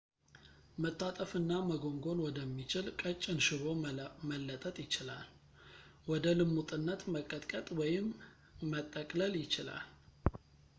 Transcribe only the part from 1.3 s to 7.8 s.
እና መጎንጎን ወደሚችል ቀጭን ሽቦ መለጠጥ ይችላል ወደ ልሙጥነት መቀጥቀጥ